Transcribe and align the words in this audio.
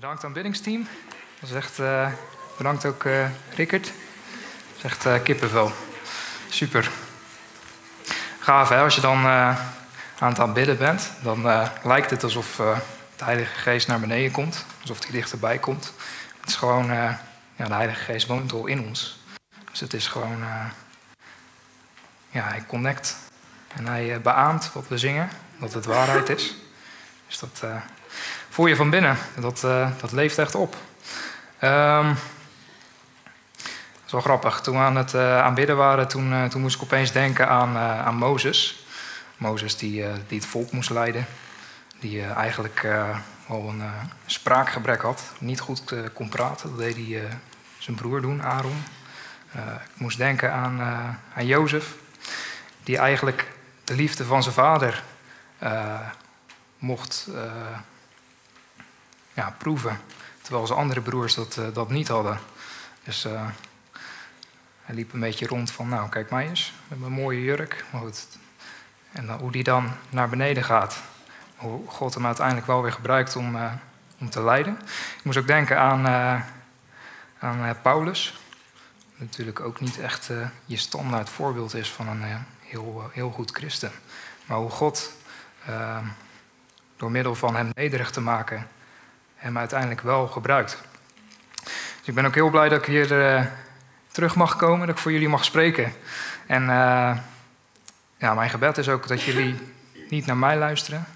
Bedankt 0.00 0.24
aanbiddingsteam. 0.24 0.88
Dat 1.40 1.50
is 1.50 1.56
echt, 1.56 1.78
eh, 1.78 2.12
bedankt 2.56 2.84
ook 2.84 3.04
uh, 3.04 3.26
Rickert. 3.54 3.84
Dat 3.84 4.76
is 4.76 4.82
echt 4.82 5.06
uh, 5.06 5.22
kippenvel. 5.22 5.72
Super. 6.48 6.90
Gaaf 8.38 8.68
hè, 8.68 8.80
als 8.80 8.94
je 8.94 9.00
dan 9.00 9.26
aan 9.26 10.28
het 10.28 10.38
aanbidden 10.38 10.78
bent, 10.78 11.12
dan 11.22 11.42
lijkt 11.82 12.10
het 12.10 12.22
alsof 12.22 12.56
de 13.16 13.24
Heilige 13.24 13.58
Geest 13.58 13.88
naar 13.88 14.00
beneden 14.00 14.30
komt. 14.30 14.64
Alsof 14.80 15.02
hij 15.02 15.10
dichterbij 15.10 15.58
komt. 15.58 15.92
Het 16.40 16.48
is 16.48 16.56
gewoon, 16.56 16.86
ja, 16.86 17.20
de 17.56 17.74
Heilige 17.74 18.04
Geest 18.04 18.26
woont 18.26 18.52
al 18.52 18.66
in 18.66 18.82
ons. 18.82 19.18
Dus 19.70 19.80
het 19.80 19.94
is 19.94 20.06
gewoon, 20.06 20.44
ja, 22.30 22.42
hij 22.42 22.64
connect. 22.66 23.16
En 23.76 23.86
hij 23.86 24.20
beaamt 24.20 24.72
wat 24.72 24.88
we 24.88 24.98
zingen, 24.98 25.30
dat 25.58 25.72
het 25.72 25.84
waarheid 25.84 26.28
is. 26.28 26.54
Dus 27.26 27.38
dat 27.38 27.62
voel 28.60 28.68
je 28.68 28.76
van 28.76 28.90
binnen. 28.90 29.16
Dat, 29.38 29.62
uh, 29.64 29.88
dat 30.00 30.12
leeft 30.12 30.38
echt 30.38 30.54
op. 30.54 30.76
Um, 31.62 32.16
dat 34.06 34.22
grappig. 34.22 34.60
Toen 34.60 34.74
we 34.74 34.80
aan 34.80 34.96
het 34.96 35.14
uh, 35.14 35.42
aanbidden 35.42 35.76
waren, 35.76 36.08
toen, 36.08 36.32
uh, 36.32 36.44
toen 36.44 36.60
moest 36.60 36.76
ik 36.76 36.82
opeens 36.82 37.12
denken 37.12 37.48
aan, 37.48 37.76
aan 37.78 38.14
Mozes. 38.14 38.84
Mozes 39.36 39.76
die, 39.76 40.04
die 40.26 40.38
het 40.38 40.46
volk 40.48 40.72
moest 40.72 40.90
leiden. 40.90 41.26
Die 42.00 42.22
eigenlijk 42.22 42.86
al 43.46 43.68
een 43.68 43.82
spraakgebrek 44.26 45.02
had. 45.02 45.22
Niet 45.38 45.60
goed 45.60 45.94
kon 46.12 46.28
praten. 46.28 46.68
Dat 46.68 46.78
deed 46.78 46.96
hij 46.96 47.28
zijn 47.78 47.96
broer 47.96 48.20
doen, 48.20 48.42
Aaron. 48.42 48.82
ik 49.54 50.00
moest 50.00 50.18
denken 50.18 50.52
aan, 50.52 50.80
aan 51.34 51.46
Jozef. 51.46 51.94
Die 52.82 52.98
eigenlijk 52.98 53.52
de 53.84 53.94
liefde 53.94 54.24
van 54.24 54.42
zijn 54.42 54.54
vader 54.54 55.02
mocht 56.78 57.28
ja, 59.34 59.54
proeven. 59.58 60.00
Terwijl 60.42 60.66
zijn 60.66 60.78
andere 60.78 61.00
broers 61.00 61.34
dat, 61.34 61.56
uh, 61.56 61.66
dat 61.72 61.90
niet 61.90 62.08
hadden. 62.08 62.38
Dus 63.04 63.26
uh, 63.26 63.48
hij 64.82 64.94
liep 64.94 65.12
een 65.12 65.20
beetje 65.20 65.46
rond 65.46 65.70
van, 65.70 65.88
nou 65.88 66.08
kijk 66.08 66.30
mij 66.30 66.48
eens, 66.48 66.72
met 66.88 67.00
mijn 67.00 67.12
mooie 67.12 67.42
jurk. 67.42 67.84
Maar 67.90 68.00
goed. 68.00 68.26
En 69.12 69.30
hoe 69.30 69.52
die 69.52 69.62
dan 69.62 69.90
naar 70.08 70.28
beneden 70.28 70.64
gaat. 70.64 71.02
Hoe 71.56 71.88
God 71.88 72.14
hem 72.14 72.26
uiteindelijk 72.26 72.66
wel 72.66 72.82
weer 72.82 72.92
gebruikt 72.92 73.36
om, 73.36 73.56
uh, 73.56 73.72
om 74.18 74.30
te 74.30 74.42
leiden. 74.42 74.78
Ik 75.18 75.24
moest 75.24 75.38
ook 75.38 75.46
denken 75.46 75.78
aan, 75.78 76.06
aan 77.38 77.80
Paulus. 77.82 78.40
Natuurlijk 79.16 79.60
ook 79.60 79.80
niet 79.80 79.98
echt 79.98 80.30
je 80.64 80.76
standaard 80.76 81.30
voorbeeld 81.30 81.74
is 81.74 81.90
van 81.90 82.08
een 82.08 82.22
heel, 82.60 83.10
heel 83.12 83.30
goed 83.30 83.50
christen. 83.50 83.92
Maar 84.44 84.58
hoe 84.58 84.70
God 84.70 85.12
door 86.96 87.10
middel 87.10 87.34
van 87.34 87.56
hem 87.56 87.70
nederig 87.74 88.10
te 88.10 88.20
maken 88.20 88.68
hem 89.40 89.58
uiteindelijk 89.58 90.00
wel 90.00 90.26
gebruikt. 90.26 90.78
Dus 91.64 92.08
ik 92.08 92.14
ben 92.14 92.26
ook 92.26 92.34
heel 92.34 92.50
blij 92.50 92.68
dat 92.68 92.78
ik 92.78 92.86
hier 92.86 93.12
uh, 93.12 93.46
terug 94.12 94.34
mag 94.34 94.56
komen, 94.56 94.86
dat 94.86 94.96
ik 94.96 95.02
voor 95.02 95.12
jullie 95.12 95.28
mag 95.28 95.44
spreken. 95.44 95.92
En 96.46 96.62
uh, 96.62 97.18
ja, 98.16 98.34
mijn 98.34 98.50
gebed 98.50 98.78
is 98.78 98.88
ook 98.88 99.08
dat 99.08 99.22
jullie 99.22 99.72
niet 100.08 100.26
naar 100.26 100.36
mij 100.36 100.56
luisteren, 100.56 101.06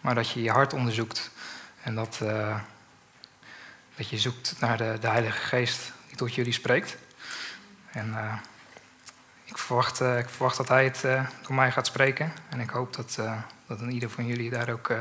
maar 0.00 0.14
dat 0.14 0.30
je 0.30 0.42
je 0.42 0.50
hart 0.50 0.72
onderzoekt. 0.72 1.30
En 1.82 1.94
dat, 1.94 2.20
uh, 2.22 2.56
dat 3.96 4.08
je 4.08 4.18
zoekt 4.18 4.54
naar 4.60 4.76
de, 4.76 4.96
de, 5.00 5.08
Heilige 5.08 5.40
Geest 5.40 5.92
die 6.06 6.16
tot 6.16 6.34
jullie 6.34 6.52
spreekt. 6.52 6.96
En 7.90 8.14
ik, 9.44 9.58
verwacht, 9.58 10.00
ik 10.00 10.28
verwacht 10.28 10.56
dat 10.56 10.68
Hij 10.68 10.84
het 10.84 11.00
door 11.42 11.54
mij 11.54 11.72
gaat 11.72 11.86
spreken. 11.86 12.32
En 12.48 12.60
ik 12.60 12.70
hoop 12.70 12.94
dat, 12.96 13.18
dat 13.66 13.80
een 13.80 13.90
ieder 13.90 14.10
van 14.10 14.26
jullie 14.26 14.50
daar 14.50 14.70
ook 14.70 14.92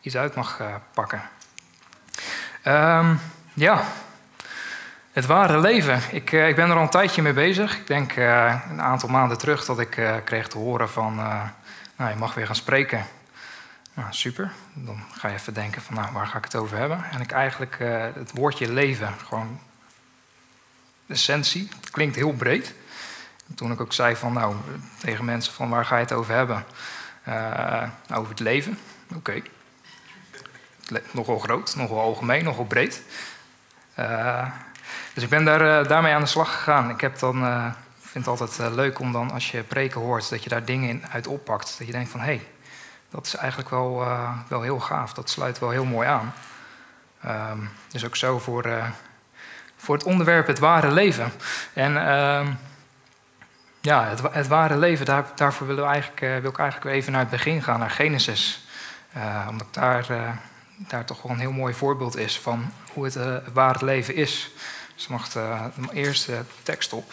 iets 0.00 0.16
uit 0.16 0.34
mag 0.34 0.60
pakken. 0.94 1.22
Um, 2.68 3.20
ja, 3.54 3.84
het 5.12 5.26
ware 5.26 5.60
leven. 5.60 6.00
Ik, 6.10 6.32
uh, 6.32 6.48
ik 6.48 6.56
ben 6.56 6.70
er 6.70 6.76
al 6.76 6.82
een 6.82 6.88
tijdje 6.88 7.22
mee 7.22 7.32
bezig. 7.32 7.76
Ik 7.76 7.86
denk 7.86 8.16
uh, 8.16 8.60
een 8.70 8.80
aantal 8.80 9.08
maanden 9.08 9.38
terug 9.38 9.64
dat 9.64 9.80
ik 9.80 9.96
uh, 9.96 10.16
kreeg 10.24 10.48
te 10.48 10.58
horen 10.58 10.90
van... 10.90 11.14
nou, 11.96 12.10
je 12.10 12.16
mag 12.18 12.34
weer 12.34 12.46
gaan 12.46 12.54
spreken. 12.54 13.06
Nou, 13.94 14.08
super. 14.10 14.52
Dan 14.72 15.02
ga 15.12 15.28
je 15.28 15.34
even 15.34 15.54
denken 15.54 15.82
van, 15.82 15.94
nou, 15.94 16.12
waar 16.12 16.26
ga 16.26 16.38
ik 16.38 16.44
het 16.44 16.56
over 16.56 16.78
hebben? 16.78 17.04
En 17.10 17.20
ik 17.20 17.30
eigenlijk 17.30 17.76
het 18.14 18.30
woordje 18.34 18.72
leven, 18.72 19.14
gewoon 19.26 19.60
essentie. 21.06 21.68
Het 21.80 21.90
klinkt 21.90 22.16
heel 22.16 22.32
breed. 22.32 22.74
toen 23.54 23.72
ik 23.72 23.80
ook 23.80 23.92
zei 23.92 24.16
van, 24.16 24.32
nou, 24.32 24.54
tegen 24.98 25.24
mensen 25.24 25.52
van, 25.52 25.68
waar 25.68 25.84
ga 25.84 25.96
je 25.96 26.02
het 26.02 26.12
over 26.12 26.34
hebben? 26.34 26.64
over 28.12 28.28
het 28.28 28.40
leven. 28.40 28.78
Oké. 29.14 29.42
Nogal 31.10 31.38
groot, 31.38 31.76
nogal 31.76 32.00
algemeen, 32.00 32.44
nogal 32.44 32.64
breed. 32.64 33.02
Uh, 33.98 34.46
dus 35.14 35.22
ik 35.22 35.28
ben 35.28 35.44
daar, 35.44 35.82
uh, 35.82 35.88
daarmee 35.88 36.14
aan 36.14 36.20
de 36.20 36.26
slag 36.26 36.52
gegaan. 36.52 36.90
Ik 36.90 37.00
heb 37.00 37.18
dan, 37.18 37.42
uh, 37.42 37.64
vind 38.00 38.26
het 38.26 38.40
altijd 38.40 38.74
leuk 38.74 38.98
om 38.98 39.12
dan, 39.12 39.30
als 39.30 39.50
je 39.50 39.62
preken 39.62 40.00
hoort, 40.00 40.30
dat 40.30 40.42
je 40.42 40.48
daar 40.48 40.64
dingen 40.64 40.88
in, 40.88 41.04
uit 41.10 41.26
oppakt. 41.26 41.74
Dat 41.78 41.86
je 41.86 41.92
denkt 41.92 42.10
van, 42.10 42.20
hé, 42.20 42.26
hey, 42.26 42.46
dat 43.10 43.26
is 43.26 43.34
eigenlijk 43.34 43.70
wel, 43.70 44.04
wel 44.48 44.62
heel 44.62 44.80
gaaf. 44.80 45.12
Dat 45.12 45.30
sluit 45.30 45.58
wel 45.58 45.70
heel 45.70 45.84
mooi 45.84 46.08
aan. 46.08 46.34
Um, 47.26 47.70
dus 47.88 48.04
ook 48.04 48.16
zo 48.16 48.38
voor, 48.38 48.68
voor 49.76 49.94
het 49.94 50.04
onderwerp 50.04 50.46
het 50.46 50.58
ware 50.58 50.90
leven. 50.90 51.32
En 51.72 51.96
ehm, 52.08 52.46
ja, 53.80 54.04
het, 54.04 54.22
het, 54.32 54.46
ware 54.46 54.76
leven, 54.76 55.06
daar, 55.06 55.24
daarvoor 55.34 55.66
willen 55.66 55.84
we 55.84 55.90
eigenlijk, 55.90 56.42
wil 56.42 56.50
ik 56.50 56.58
eigenlijk 56.58 56.96
even 56.96 57.12
naar 57.12 57.20
het 57.20 57.30
begin 57.30 57.62
gaan, 57.62 57.78
naar 57.78 57.90
Genesis. 57.90 58.66
omdat 59.48 59.74
daar 59.74 60.06
daar 60.76 61.04
toch 61.04 61.22
wel 61.22 61.32
een 61.32 61.38
heel 61.38 61.52
mooi 61.52 61.74
voorbeeld 61.74 62.16
is 62.16 62.38
van 62.38 62.72
hoe 62.92 63.04
het 63.04 63.16
uh, 63.16 63.36
waar 63.52 63.72
het 63.72 63.82
leven 63.82 64.14
is. 64.14 64.50
Dus 64.94 65.06
mag 65.06 65.28
de, 65.28 65.70
de 65.74 65.92
eerste 65.92 66.44
tekst 66.62 66.92
op. 66.92 67.08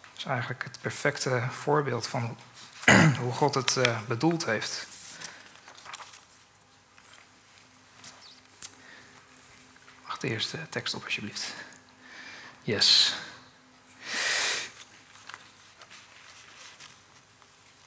Dat 0.00 0.18
is 0.18 0.24
eigenlijk 0.24 0.64
het 0.64 0.80
perfecte 0.80 1.42
voorbeeld 1.50 2.06
van 2.06 2.36
hoe 3.20 3.32
God 3.32 3.54
het 3.54 3.76
uh, 3.76 4.00
bedoeld 4.08 4.44
heeft. 4.44 4.86
Mag 10.06 10.18
de 10.18 10.28
eerste 10.28 10.58
tekst 10.68 10.94
op, 10.94 11.04
alsjeblieft. 11.04 11.54
Yes. 12.62 13.14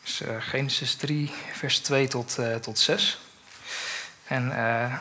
Dus, 0.04 0.22
uh, 0.22 0.42
Genesis 0.42 0.96
3, 0.96 1.32
vers 1.54 1.80
2 1.80 2.08
tot, 2.08 2.38
tot 2.62 2.80
6. 2.80 3.20
En 4.28 4.50
uh, 4.50 4.94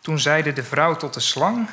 toen 0.00 0.18
zeide 0.18 0.52
de 0.52 0.64
vrouw 0.64 0.96
tot 0.96 1.14
de 1.14 1.20
slang: 1.20 1.68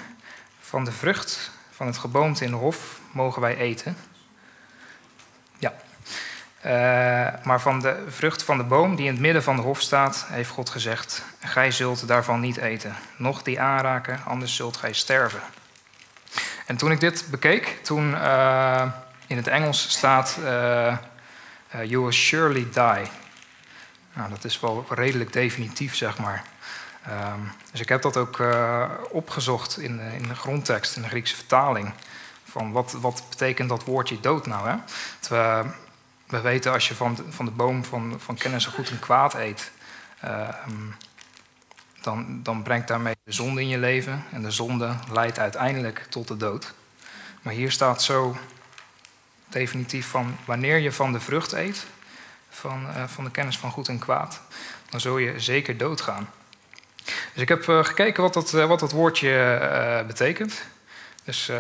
Van 0.59 0.85
de 0.85 0.91
vrucht 0.91 1.51
van 1.71 1.87
het 1.87 1.97
geboomte 1.97 2.45
in 2.45 2.51
de 2.51 2.57
hof 2.57 2.99
mogen 3.11 3.41
wij 3.41 3.57
eten. 3.57 3.97
Ja. 5.57 5.73
Uh, 6.65 7.43
maar 7.45 7.61
van 7.61 7.79
de 7.79 8.05
vrucht 8.07 8.43
van 8.43 8.57
de 8.57 8.63
boom 8.63 8.95
die 8.95 9.05
in 9.05 9.11
het 9.11 9.21
midden 9.21 9.43
van 9.43 9.55
de 9.55 9.61
hof 9.61 9.81
staat, 9.81 10.25
heeft 10.29 10.49
God 10.49 10.69
gezegd: 10.69 11.25
Gij 11.39 11.71
zult 11.71 12.07
daarvan 12.07 12.39
niet 12.39 12.57
eten, 12.57 12.95
noch 13.17 13.43
die 13.43 13.59
aanraken, 13.59 14.19
anders 14.25 14.55
zult 14.55 14.77
gij 14.77 14.93
sterven. 14.93 15.41
En 16.65 16.77
toen 16.77 16.91
ik 16.91 16.99
dit 16.99 17.27
bekeek, 17.31 17.79
toen 17.83 18.11
uh, 18.11 18.91
in 19.27 19.37
het 19.37 19.47
Engels 19.47 19.89
staat: 19.89 20.37
You 21.71 21.99
will 22.01 22.11
surely 22.11 22.67
die. 22.71 23.09
Nou, 24.13 24.29
dat 24.29 24.43
is 24.43 24.59
wel 24.59 24.85
redelijk 24.89 25.33
definitief, 25.33 25.95
zeg 25.95 26.17
maar. 26.17 26.43
Um, 27.07 27.51
dus 27.71 27.79
ik 27.79 27.89
heb 27.89 28.01
dat 28.01 28.17
ook 28.17 28.37
uh, 28.37 28.89
opgezocht 29.09 29.79
in, 29.79 29.99
in 29.99 30.27
de 30.27 30.35
grondtekst, 30.35 30.95
in 30.95 31.01
de 31.01 31.07
Griekse 31.07 31.35
vertaling. 31.35 31.91
Van 32.43 32.71
wat, 32.71 32.91
wat 32.91 33.23
betekent 33.29 33.69
dat 33.69 33.83
woordje 33.83 34.19
dood 34.19 34.45
nou? 34.45 34.69
Hè? 34.69 34.75
We, 35.29 35.69
we, 36.27 36.41
weten 36.41 36.71
als 36.71 36.87
je 36.87 36.95
van 36.95 37.15
de, 37.15 37.23
van 37.29 37.45
de 37.45 37.51
boom 37.51 37.85
van, 37.85 38.15
van 38.17 38.35
kennis 38.35 38.65
goed 38.65 38.89
en 38.89 38.99
kwaad 38.99 39.33
eet, 39.33 39.71
uh, 40.25 40.49
dan, 42.01 42.39
dan 42.43 42.63
brengt 42.63 42.87
daarmee 42.87 43.15
de 43.23 43.31
zonde 43.31 43.61
in 43.61 43.67
je 43.67 43.77
leven. 43.77 44.23
En 44.31 44.41
de 44.41 44.51
zonde 44.51 44.95
leidt 45.11 45.39
uiteindelijk 45.39 46.05
tot 46.09 46.27
de 46.27 46.37
dood. 46.37 46.73
Maar 47.41 47.53
hier 47.53 47.71
staat 47.71 48.03
zo 48.03 48.37
definitief 49.47 50.07
van 50.07 50.37
wanneer 50.45 50.77
je 50.77 50.91
van 50.91 51.11
de 51.11 51.19
vrucht 51.19 51.51
eet, 51.51 51.85
van, 52.49 52.87
uh, 52.95 53.03
van 53.07 53.23
de 53.23 53.31
kennis 53.31 53.57
van 53.57 53.71
goed 53.71 53.87
en 53.87 53.99
kwaad, 53.99 54.41
dan 54.89 54.99
zul 54.99 55.17
je 55.17 55.39
zeker 55.39 55.77
doodgaan. 55.77 56.29
Dus 57.33 57.41
ik 57.41 57.49
heb 57.49 57.67
uh, 57.67 57.83
gekeken 57.83 58.23
wat 58.23 58.33
dat, 58.33 58.53
uh, 58.53 58.65
wat 58.65 58.79
dat 58.79 58.91
woordje 58.91 59.59
uh, 59.61 60.07
betekent. 60.07 60.61
Dus 61.23 61.51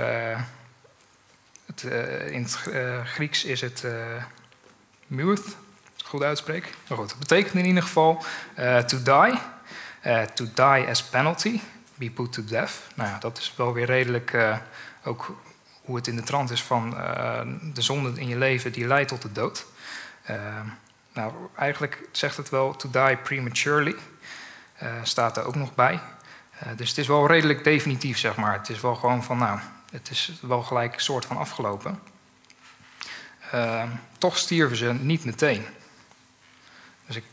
het, 1.65 1.83
in 2.29 2.43
het 2.43 2.55
Grieks 3.03 3.43
is 3.43 3.61
het 3.61 3.85
het 5.09 5.55
goed 6.03 6.23
uitspreek. 6.23 6.73
Maar 6.87 6.97
goed, 6.97 7.09
het 7.09 7.19
betekent 7.19 7.53
in 7.53 7.65
ieder 7.65 7.83
geval 7.83 8.23
to 8.85 9.01
die. 9.03 9.39
to 10.33 10.45
die 10.53 10.87
as 10.87 11.03
penalty, 11.03 11.59
be 11.95 12.09
put 12.09 12.33
to 12.33 12.43
death. 12.43 12.71
Nou 12.95 13.09
ja, 13.09 13.17
dat 13.17 13.37
is 13.37 13.53
wel 13.55 13.73
weer 13.73 13.85
redelijk 13.85 14.37
ook 15.03 15.35
hoe 15.81 15.95
het 15.95 16.07
in 16.07 16.15
de 16.15 16.23
trant 16.23 16.51
is 16.51 16.63
van 16.63 16.89
de 17.73 17.81
zonde 17.81 18.19
in 18.19 18.27
je 18.27 18.37
leven 18.37 18.71
die 18.71 18.87
leidt 18.87 19.09
tot 19.09 19.21
de 19.21 19.31
dood. 19.31 19.65
nou, 21.13 21.33
eigenlijk 21.55 22.01
zegt 22.11 22.37
het 22.37 22.49
wel 22.49 22.75
to 22.75 22.89
die 22.89 23.17
prematurely. 23.17 23.95
Uh, 24.83 24.89
staat 25.03 25.37
er 25.37 25.43
ook 25.43 25.55
nog 25.55 25.75
bij. 25.75 25.99
dus 26.75 26.89
het 26.89 26.97
is 26.97 27.07
wel 27.07 27.27
redelijk 27.27 27.63
definitief, 27.63 28.17
zeg 28.17 28.35
maar. 28.35 28.53
Het 28.53 28.69
is 28.69 28.81
wel 28.81 28.95
gewoon 28.95 29.23
van, 29.23 29.37
nou, 29.37 29.59
het 29.91 30.09
is 30.09 30.31
wel 30.41 30.63
gelijk 30.63 30.93
een 30.93 31.01
soort 31.01 31.25
van 31.25 31.37
afgelopen. 31.37 31.99
toch 34.17 34.37
stierven 34.37 34.77
ze 34.77 34.93
niet 34.93 35.25
meteen. 35.25 35.65
Dus 37.05 37.15
ik 37.15 37.23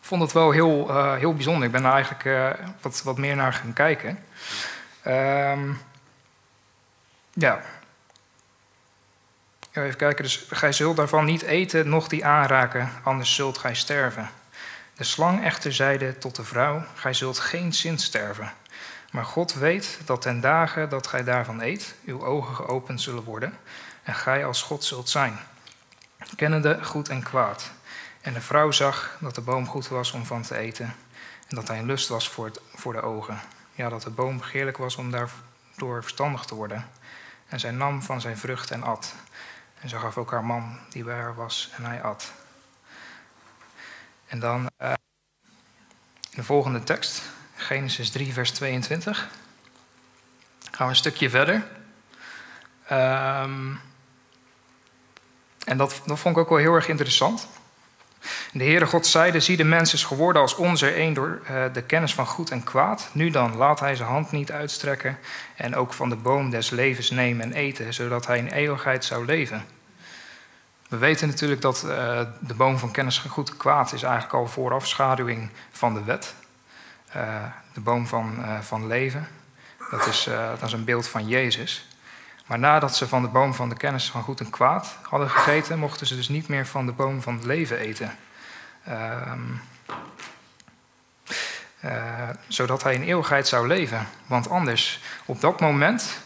vond 0.00 0.22
het 0.22 0.32
wel 0.32 0.50
heel, 0.50 1.00
heel 1.14 1.34
bijzonder. 1.34 1.64
Ik 1.64 1.72
ben 1.72 1.84
er 1.84 1.92
eigenlijk 1.92 2.56
wat, 2.80 3.02
wat 3.02 3.18
meer 3.18 3.36
naar 3.36 3.52
gaan 3.52 3.72
kijken. 3.72 4.18
Ehm, 5.02 5.72
ja. 7.32 7.60
Even 9.72 9.96
kijken, 9.96 10.24
dus 10.24 10.46
gij 10.50 10.72
zult 10.72 10.96
daarvan 10.96 11.24
niet 11.24 11.42
eten, 11.42 11.88
noch 11.88 12.08
die 12.08 12.24
aanraken, 12.24 12.90
anders 13.02 13.34
zult 13.34 13.58
gij 13.58 13.74
sterven. 13.74 14.30
De 14.96 15.04
slang 15.04 15.44
echter 15.44 15.72
zeide 15.72 16.18
tot 16.18 16.36
de 16.36 16.44
vrouw, 16.44 16.84
gij 16.94 17.14
zult 17.14 17.38
geen 17.38 17.74
zin 17.74 17.98
sterven. 17.98 18.52
Maar 19.10 19.24
God 19.24 19.54
weet 19.54 19.98
dat 20.04 20.22
ten 20.22 20.40
dagen 20.40 20.88
dat 20.88 21.06
gij 21.06 21.24
daarvan 21.24 21.60
eet, 21.60 21.94
uw 22.04 22.24
ogen 22.24 22.54
geopend 22.54 23.00
zullen 23.00 23.22
worden 23.22 23.58
en 24.02 24.14
gij 24.14 24.44
als 24.46 24.62
God 24.62 24.84
zult 24.84 25.08
zijn, 25.08 25.38
kennende 26.36 26.84
goed 26.84 27.08
en 27.08 27.22
kwaad. 27.22 27.70
En 28.20 28.32
de 28.32 28.40
vrouw 28.40 28.70
zag 28.70 29.16
dat 29.20 29.34
de 29.34 29.40
boom 29.40 29.66
goed 29.66 29.88
was 29.88 30.12
om 30.12 30.26
van 30.26 30.42
te 30.42 30.56
eten 30.56 30.94
en 31.48 31.56
dat 31.56 31.68
hij 31.68 31.78
een 31.78 31.86
lust 31.86 32.08
was 32.08 32.28
voor, 32.28 32.50
voor 32.74 32.92
de 32.92 33.02
ogen. 33.02 33.40
Ja, 33.74 33.88
dat 33.88 34.02
de 34.02 34.10
boom 34.10 34.38
begeerlijk 34.38 34.76
was 34.76 34.96
om 34.96 35.10
daardoor 35.10 36.02
verstandig 36.02 36.44
te 36.44 36.54
worden. 36.54 36.90
En 37.48 37.60
zij 37.60 37.70
nam 37.70 38.02
van 38.02 38.20
zijn 38.20 38.38
vrucht 38.38 38.70
en 38.70 38.82
at. 38.82 39.14
En 39.80 39.88
ze 39.88 39.98
gaf 39.98 40.18
ook 40.18 40.30
haar 40.30 40.44
man 40.44 40.78
die 40.90 41.04
bij 41.04 41.16
haar 41.16 41.34
was 41.34 41.70
en 41.76 41.84
hij 41.84 42.02
at. 42.02 42.32
En 44.26 44.38
dan 44.38 44.70
uh, 44.82 44.92
de 46.34 46.42
volgende 46.42 46.82
tekst, 46.82 47.22
Genesis 47.54 48.10
3, 48.10 48.32
vers 48.32 48.50
22. 48.50 49.28
Gaan 50.70 50.86
we 50.86 50.92
een 50.92 50.98
stukje 50.98 51.30
verder. 51.30 51.54
Um, 52.92 53.80
en 55.64 55.76
dat, 55.76 56.02
dat 56.06 56.18
vond 56.18 56.36
ik 56.36 56.42
ook 56.42 56.48
wel 56.48 56.58
heel 56.58 56.74
erg 56.74 56.88
interessant. 56.88 57.48
De 58.52 58.64
Heere 58.64 58.86
God 58.86 59.06
zeide, 59.06 59.40
zie 59.40 59.56
de 59.56 59.64
mens 59.64 59.92
is 59.92 60.04
geworden 60.04 60.42
als 60.42 60.54
ons 60.54 60.82
er 60.82 61.00
een 61.00 61.12
door 61.12 61.40
uh, 61.50 61.64
de 61.72 61.82
kennis 61.82 62.14
van 62.14 62.26
goed 62.26 62.50
en 62.50 62.64
kwaad. 62.64 63.10
Nu 63.12 63.30
dan, 63.30 63.56
laat 63.56 63.80
hij 63.80 63.94
zijn 63.94 64.08
hand 64.08 64.30
niet 64.30 64.52
uitstrekken 64.52 65.18
en 65.56 65.76
ook 65.76 65.92
van 65.92 66.08
de 66.08 66.16
boom 66.16 66.50
des 66.50 66.70
levens 66.70 67.10
nemen 67.10 67.44
en 67.44 67.52
eten, 67.52 67.94
zodat 67.94 68.26
hij 68.26 68.38
in 68.38 68.48
eeuwigheid 68.48 69.04
zou 69.04 69.24
leven. 69.24 69.75
We 70.88 70.96
weten 70.96 71.28
natuurlijk 71.28 71.60
dat 71.60 71.82
uh, 71.84 72.20
de 72.40 72.54
boom 72.54 72.78
van 72.78 72.90
kennis 72.90 73.20
van 73.20 73.30
goed 73.30 73.50
en 73.50 73.56
kwaad 73.56 73.92
is 73.92 74.02
eigenlijk 74.02 74.34
al 74.34 74.46
voorafschaduwing 74.46 75.50
van 75.70 75.94
de 75.94 76.04
wet. 76.04 76.34
Uh, 77.16 77.44
de 77.72 77.80
boom 77.80 78.06
van, 78.06 78.44
van 78.60 78.86
leven, 78.86 79.28
dat 79.90 80.06
is, 80.06 80.24
dat 80.58 80.62
is 80.62 80.72
een 80.72 80.84
beeld 80.84 81.08
van 81.08 81.28
Jezus. 81.28 81.88
Maar 82.46 82.58
nadat 82.58 82.96
ze 82.96 83.08
van 83.08 83.22
de 83.22 83.28
boom 83.28 83.54
van 83.54 83.68
de 83.68 83.76
kennis 83.76 84.10
van 84.10 84.22
goed 84.22 84.40
en 84.40 84.50
kwaad 84.50 84.96
hadden 85.02 85.30
gegeten, 85.30 85.78
mochten 85.78 86.06
ze 86.06 86.16
dus 86.16 86.28
niet 86.28 86.48
meer 86.48 86.66
van 86.66 86.86
de 86.86 86.92
boom 86.92 87.22
van 87.22 87.34
het 87.34 87.44
leven 87.44 87.78
eten. 87.78 88.16
Ehm, 88.84 89.40
eh, 91.80 92.28
zodat 92.48 92.82
hij 92.82 92.94
in 92.94 93.02
eeuwigheid 93.02 93.48
zou 93.48 93.66
leven. 93.66 94.06
Want 94.26 94.48
anders, 94.50 95.00
op 95.24 95.40
dat 95.40 95.60
moment 95.60 96.24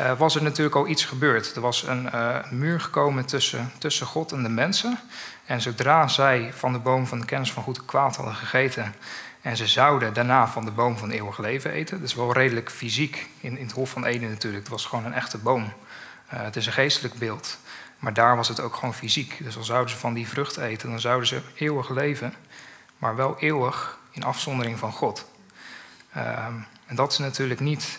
uh, 0.00 0.18
was 0.18 0.34
er 0.34 0.42
natuurlijk 0.42 0.76
al 0.76 0.86
iets 0.86 1.04
gebeurd. 1.04 1.54
Er 1.54 1.60
was 1.60 1.82
een 1.82 2.08
uh, 2.14 2.50
muur 2.50 2.80
gekomen 2.80 3.24
tussen, 3.24 3.72
tussen 3.78 4.06
God 4.06 4.32
en 4.32 4.42
de 4.42 4.48
mensen. 4.48 4.98
En 5.46 5.60
zodra 5.60 6.08
zij 6.08 6.52
van 6.54 6.72
de 6.72 6.78
boom 6.78 7.06
van 7.06 7.20
de 7.20 7.26
kennis 7.26 7.52
van 7.52 7.62
goed 7.62 7.78
en 7.78 7.84
kwaad 7.84 8.16
hadden 8.16 8.34
gegeten. 8.34 8.94
en 9.40 9.56
ze 9.56 9.66
zouden 9.66 10.12
daarna 10.12 10.48
van 10.48 10.64
de 10.64 10.70
boom 10.70 10.98
van 10.98 11.10
eeuwig 11.10 11.38
leven 11.38 11.70
eten. 11.70 11.98
Dat 11.98 12.08
is 12.08 12.14
wel 12.14 12.32
redelijk 12.32 12.70
fysiek 12.70 13.28
in, 13.40 13.58
in 13.58 13.64
het 13.64 13.74
Hof 13.74 13.90
van 13.90 14.04
Eden 14.04 14.28
natuurlijk. 14.28 14.62
Het 14.62 14.72
was 14.72 14.86
gewoon 14.86 15.04
een 15.04 15.14
echte 15.14 15.38
boom. 15.38 15.72
het 16.26 16.56
is 16.56 16.66
een 16.66 16.72
geestelijk 16.72 17.14
beeld. 17.14 17.58
Maar 17.98 18.14
daar 18.14 18.36
was 18.36 18.48
het 18.48 18.60
ook 18.60 18.74
gewoon 18.74 18.94
fysiek. 18.94 19.36
Dus 19.42 19.56
al 19.56 19.64
zouden 19.64 19.90
ze 19.90 19.96
van 19.96 20.14
die 20.14 20.28
vrucht 20.28 20.56
eten, 20.56 20.90
dan 20.90 21.00
zouden 21.00 21.28
ze 21.28 21.40
eeuwig 21.54 21.88
leven, 21.88 22.34
maar 22.98 23.16
wel 23.16 23.38
eeuwig 23.38 23.98
in 24.10 24.24
afzondering 24.24 24.78
van 24.78 24.92
God. 24.92 25.26
Ehm, 26.12 26.54
en 26.86 26.96
dat 26.96 27.12
is 27.12 27.18
natuurlijk 27.18 27.60
niet, 27.60 27.98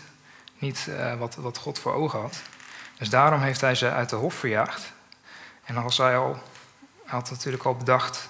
niet 0.65 0.85
uh, 0.89 1.13
wat, 1.17 1.35
wat 1.35 1.57
God 1.57 1.79
voor 1.79 1.93
ogen 1.93 2.19
had. 2.19 2.41
Dus 2.97 3.09
daarom 3.09 3.41
heeft 3.41 3.61
hij 3.61 3.75
ze 3.75 3.91
uit 3.91 4.09
de 4.09 4.15
hof 4.15 4.33
verjaagd. 4.33 4.91
En 5.63 5.77
als 5.77 5.97
hij 5.97 6.17
al, 6.17 6.41
had 7.05 7.29
natuurlijk 7.29 7.63
al 7.63 7.75
bedacht 7.75 8.29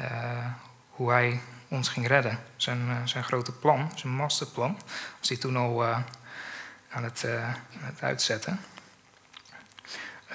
uh, 0.00 0.46
hoe 0.90 1.10
hij 1.10 1.40
ons 1.68 1.88
ging 1.88 2.06
redden. 2.06 2.38
Zijn, 2.56 2.88
uh, 2.88 2.96
zijn 3.04 3.24
grote 3.24 3.52
plan, 3.52 3.92
zijn 3.94 4.12
masterplan, 4.12 4.78
was 5.18 5.28
hij 5.28 5.38
toen 5.38 5.56
al 5.56 5.84
aan 5.84 7.04
het, 7.04 7.24
aan 7.26 7.84
het 7.84 8.02
uitzetten. 8.02 8.60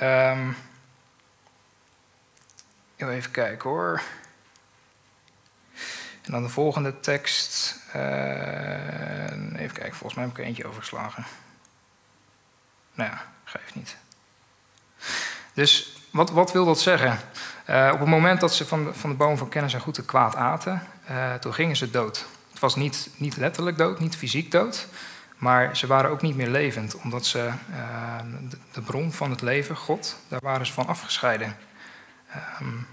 Um, 0.02 0.58
even 2.98 3.32
kijken 3.32 3.70
hoor. 3.70 4.02
En 6.26 6.32
dan 6.32 6.44
de 6.44 6.50
volgende 6.50 7.00
tekst. 7.00 7.80
Uh, 7.96 8.02
even 9.62 9.76
kijken, 9.76 9.96
volgens 9.96 10.14
mij 10.14 10.24
heb 10.24 10.34
ik 10.34 10.40
er 10.40 10.46
eentje 10.46 10.68
overgeslagen. 10.68 11.26
Nou 12.94 13.10
ja, 13.10 13.26
geeft 13.44 13.76
niet. 13.76 13.98
Dus 15.54 16.02
wat, 16.12 16.32
wat 16.32 16.52
wil 16.52 16.66
dat 16.66 16.80
zeggen? 16.80 17.20
Uh, 17.70 17.90
op 17.94 18.00
het 18.00 18.10
moment 18.10 18.40
dat 18.40 18.54
ze 18.54 18.66
van 18.66 18.96
van 18.96 19.10
de 19.10 19.16
boom 19.16 19.38
van 19.38 19.50
kennis 19.50 19.74
en 19.74 19.80
goed 19.80 19.98
en 19.98 20.06
kwaad 20.06 20.36
aten, 20.36 20.88
uh, 21.10 21.34
toen 21.34 21.54
gingen 21.54 21.76
ze 21.76 21.92
dood. 21.92 22.26
Het 22.52 22.60
was 22.60 22.76
niet, 22.76 23.10
niet 23.16 23.38
letterlijk 23.38 23.78
dood, 23.78 24.00
niet 24.00 24.16
fysiek 24.16 24.52
dood. 24.52 24.88
Maar 25.38 25.78
ze 25.78 25.88
waren 25.88 26.10
ook 26.10 26.22
niet 26.22 26.36
meer 26.36 26.50
levend, 26.50 26.96
omdat 26.96 27.26
ze 27.26 27.52
de, 28.72 28.82
bron 28.82 29.12
van 29.12 29.30
het 29.30 29.42
leven, 29.42 29.76
God, 29.76 30.18
daar 30.28 30.40
waren 30.44 30.66
ze 30.66 30.74
van 30.74 30.88
afgescheiden. 30.88 31.58
Um, 32.62 32.88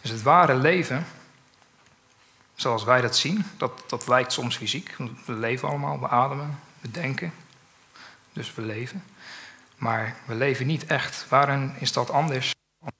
dus 0.00 0.10
het 0.10 0.22
ware 0.22 0.54
leven, 0.54 1.06
zoals 2.54 2.84
wij 2.84 3.00
dat 3.00 3.16
zien, 3.16 3.44
dat, 3.56 3.84
dat 3.86 4.06
lijkt 4.06 4.32
soms 4.32 4.56
fysiek. 4.56 4.96
We 5.26 5.32
leven 5.32 5.68
allemaal, 5.68 6.00
we 6.00 6.08
ademen, 6.08 6.58
we 6.80 6.90
denken. 6.90 7.32
Dus 8.32 8.54
we 8.54 8.62
leven. 8.62 9.04
Maar 9.76 10.16
we 10.26 10.34
leven 10.34 10.66
niet 10.66 10.86
echt. 10.86 11.26
Waarin 11.28 11.74
is 11.78 11.92
dat 11.92 12.10
anders 12.10 12.54
dan 12.80 12.92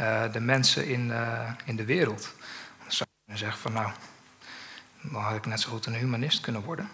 uh, 0.00 0.32
de 0.32 0.40
mensen 0.40 0.86
in, 0.86 1.08
uh, 1.08 1.50
in 1.64 1.76
de 1.76 1.84
wereld? 1.84 2.34
Dan 2.82 2.92
zou 2.92 3.08
je 3.24 3.36
zeggen 3.36 3.60
van 3.60 3.72
nou, 3.72 3.90
dan 5.00 5.22
had 5.22 5.36
ik 5.36 5.46
net 5.46 5.60
zo 5.60 5.70
goed 5.70 5.86
een 5.86 5.94
humanist 5.94 6.40
kunnen 6.40 6.62
worden. 6.62 6.90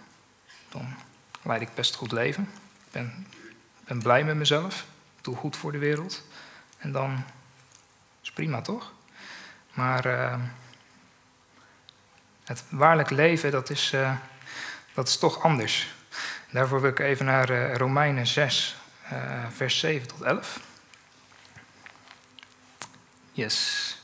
Dan 0.68 0.94
leid 1.42 1.60
ik 1.60 1.74
best 1.74 1.94
goed 1.94 2.12
leven. 2.12 2.42
Ik 2.84 2.92
ben, 2.92 3.26
ben 3.84 4.02
blij 4.02 4.24
met 4.24 4.36
mezelf. 4.36 4.86
Doe 5.20 5.36
goed 5.36 5.56
voor 5.56 5.72
de 5.72 5.78
wereld. 5.78 6.22
En 6.78 6.92
dan 6.92 7.24
is 8.22 8.32
prima, 8.32 8.60
toch? 8.60 8.92
Maar 9.74 10.06
uh, 10.06 10.40
het 12.46 12.64
waarlijk 12.68 13.10
leven, 13.10 13.50
dat 13.50 13.70
is, 13.70 13.92
uh, 13.92 14.12
dat 14.94 15.08
is 15.08 15.18
toch 15.18 15.42
anders. 15.42 15.94
Daarvoor 16.50 16.80
wil 16.80 16.90
ik 16.90 16.98
even 16.98 17.26
naar 17.26 17.50
uh, 17.50 17.74
Romeinen 17.74 18.26
6, 18.26 18.76
vers 19.54 19.78
7 19.78 20.08
tot 20.08 20.22
11. 20.22 20.60
Yes. 23.32 23.98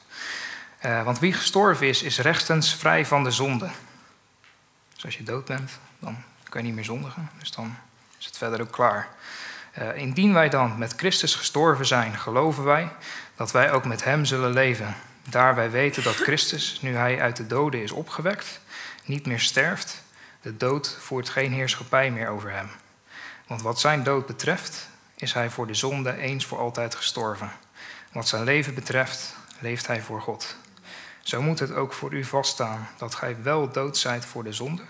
want 0.81 1.19
wie 1.19 1.33
gestorven 1.33 1.89
is, 1.89 2.03
is 2.03 2.19
rechtens 2.19 2.75
vrij 2.75 3.07
van 3.07 3.25
de 3.25 3.31
zonde. 3.31 3.71
Dus 4.95 5.05
als 5.05 5.17
je 5.17 5.23
dood 5.23 5.45
bent, 5.45 5.79
dan 5.99 6.17
kan 6.49 6.61
je 6.61 6.67
niet 6.67 6.77
meer 6.77 6.85
zondigen. 6.85 7.31
Dus 7.39 7.51
dan 7.51 7.77
is 8.19 8.27
het 8.27 8.39
verder 8.39 8.61
ook 8.61 8.71
klaar. 8.71 9.09
Indien 9.95 10.33
wij 10.33 10.49
dan 10.49 10.79
met 10.79 10.95
Christus 10.97 11.35
gestorven 11.35 11.87
zijn, 11.87 12.19
geloven 12.19 12.65
wij 12.65 12.93
dat 13.37 13.53
wij 13.53 13.73
ook 13.73 13.85
met 13.85 14.05
Hem 14.05 14.25
zullen 14.25 14.53
leven. 14.53 14.95
Daar 15.29 15.55
wij 15.55 15.71
weten 15.71 16.03
dat 16.03 16.15
Christus, 16.15 16.79
nu 16.81 16.95
Hij 16.95 17.21
uit 17.21 17.37
de 17.37 17.47
doden 17.47 17.83
is 17.83 17.93
opgewekt, 17.93 18.61
niet 19.05 19.27
meer 19.27 19.41
sterft. 19.41 20.03
De 20.41 20.57
dood 20.57 20.97
voert 21.01 21.29
geen 21.29 21.53
heerschappij 21.53 22.11
meer 22.11 22.29
over 22.29 22.51
Hem. 22.51 22.71
Want 23.47 23.63
wat 23.63 23.81
Zijn 23.81 24.03
dood 24.03 24.27
betreft, 24.27 24.89
is 25.15 25.33
Hij 25.33 25.51
voor 25.51 25.67
de 25.67 25.75
zonde 25.75 26.17
eens 26.17 26.47
voor 26.47 26.59
altijd 26.59 26.95
gestorven. 26.95 27.53
Wat 28.13 28.29
Zijn 28.29 28.45
leven 28.45 28.75
betreft, 28.75 29.37
leeft 29.59 29.87
Hij 29.87 30.03
voor 30.03 30.21
God. 30.21 30.57
Zo 31.21 31.43
moet 31.43 31.59
het 31.59 31.73
ook 31.73 31.93
voor 31.93 32.13
u 32.13 32.25
vaststaan 32.25 32.89
dat 32.97 33.15
Gij 33.15 33.43
wel 33.43 33.73
dood 33.73 33.99
zijt 33.99 34.25
voor 34.25 34.45
de 34.45 34.53
zonde 34.53 34.83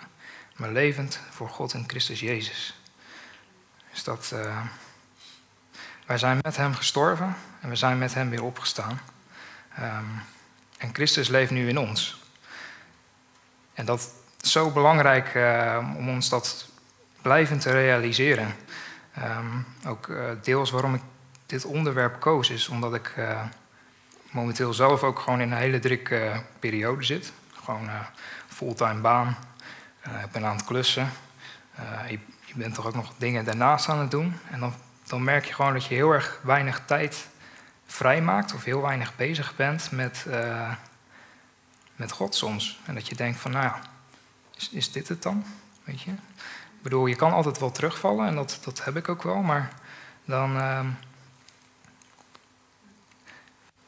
maar 0.57 0.73
levend 0.73 1.21
voor 1.31 1.49
God 1.49 1.75
in 1.75 1.85
Christus 1.87 2.21
Jezus. 2.21 2.81
Dus 3.91 4.05
dat 4.05 4.31
uh, 4.35 4.61
wij 6.07 6.19
zijn 6.19 6.39
met 6.43 6.57
Hem 6.57 6.75
gestorven 6.75 7.37
en 7.61 7.69
we 7.69 7.77
zijn 7.77 7.99
met 7.99 8.15
Hem 8.15 8.31
weer 8.31 8.43
opgestaan. 8.43 9.01
Um, 9.79 10.23
en 10.79 10.95
Christus 10.95 11.29
leeft 11.29 11.51
nu 11.51 11.69
in 11.69 11.79
ons. 11.79 12.21
En 13.75 13.85
dat 13.85 14.11
is 14.41 14.53
zo 14.53 14.71
belangrijk 14.71 15.35
uh, 15.35 15.93
om 15.97 16.09
ons 16.09 16.29
dat 16.29 16.69
blijvend 17.23 17.61
te 17.61 17.71
realiseren. 17.71 18.55
Um, 19.19 19.67
ook 19.87 20.07
uh, 20.07 20.31
deels 20.43 20.71
waarom 20.71 20.95
ik 20.95 21.01
dit 21.47 21.65
onderwerp 21.65 22.21
koos 22.21 22.51
is 22.51 22.69
omdat 22.69 22.95
ik 22.95 23.15
momenteel 24.31 24.75
zelf 24.75 25.03
ook 25.03 25.19
gewoon 25.19 25.41
in 25.41 25.53
een 25.53 25.59
hele 25.59 25.79
drukke 25.79 26.43
periode 26.59 27.05
zit. 27.05 27.33
Gewoon 27.65 27.89
fulltime 28.49 29.01
baan, 29.01 29.37
ik 30.03 30.31
ben 30.33 30.45
aan 30.45 30.57
het 30.57 30.65
klussen. 30.65 31.11
Je, 32.09 32.19
je, 32.45 32.55
bent 32.55 32.75
toch 32.75 32.87
ook 32.87 32.95
nog 32.95 33.13
dingen 33.17 33.45
daarnaast 33.45 33.89
aan 33.89 33.99
het 33.99 34.11
doen. 34.11 34.39
En 34.51 34.61
dan, 34.61 34.75
dan 35.07 35.25
merk 35.25 35.45
je 35.45 35.55
gewoon 35.55 35.73
dat 35.73 35.85
je 35.85 35.95
heel 35.95 36.13
erg 36.13 36.41
weinig 36.43 36.83
tijd 36.87 37.29
vrijmaakt 37.93 38.55
of 38.55 38.65
heel 38.65 38.83
weinig 38.83 39.17
bezig 39.17 39.57
bent 39.57 39.91
met, 39.91 40.25
uh, 40.29 40.75
met 41.97 42.13
God 42.13 42.35
soms. 42.35 42.81
En 42.85 42.95
dat 42.95 43.09
je 43.09 43.15
denkt 43.15 43.39
van, 43.39 43.51
nou 43.51 43.65
ja, 43.65 43.81
is, 44.57 44.71
is 44.71 44.93
dit 44.93 45.09
het 45.09 45.23
dan? 45.23 45.45
Weet 45.85 46.01
je? 46.01 46.11
Ik 46.11 46.83
bedoel, 46.83 47.07
je 47.07 47.17
kan 47.17 47.33
altijd 47.33 47.59
wel 47.59 47.71
terugvallen 47.71 48.27
en 48.27 48.35
dat, 48.35 48.59
dat 48.65 48.85
heb 48.85 48.97
ik 48.97 49.09
ook 49.09 49.23
wel, 49.23 49.43
maar 49.43 49.73
dan... 50.25 50.57
Uh, 50.57 50.87